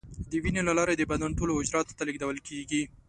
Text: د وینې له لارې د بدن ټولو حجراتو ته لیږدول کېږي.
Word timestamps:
د 0.29 0.33
وینې 0.43 0.61
له 0.67 0.73
لارې 0.77 0.93
د 0.97 1.03
بدن 1.11 1.31
ټولو 1.37 1.57
حجراتو 1.59 1.95
ته 1.97 2.03
لیږدول 2.07 2.37
کېږي. 2.47 2.81